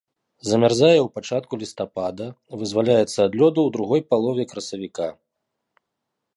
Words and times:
Замярзае 0.51 0.95
ў 1.01 1.07
пачатку 1.17 1.53
лістапада, 1.65 2.25
вызваляецца 2.61 3.17
ад 3.27 3.33
лёду 3.39 3.59
ў 3.63 3.69
другой 3.79 4.01
палове 4.15 4.43
красавіка. 4.55 5.07